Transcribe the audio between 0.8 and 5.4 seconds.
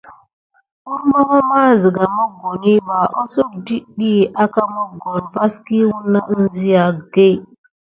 Kurmama siga mokoni ba asoh dite diki aka mokoni